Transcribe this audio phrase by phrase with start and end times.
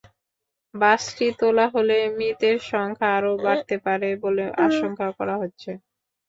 [0.73, 5.71] বাসটি তোলা হলে মৃতের সংখ্যা আরও বাড়তে পারে বলে আশঙ্কা করা হচ্ছে।